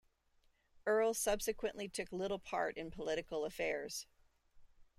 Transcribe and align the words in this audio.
Earle 0.87 1.13
subsequently 1.13 1.87
took 1.87 2.11
little 2.11 2.39
part 2.39 2.75
in 2.75 2.89
political 2.89 3.45
affairs. 3.45 4.07